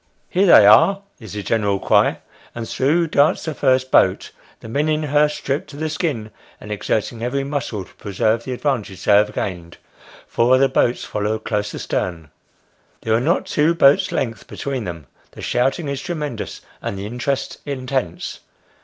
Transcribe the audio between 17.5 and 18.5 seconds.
intense.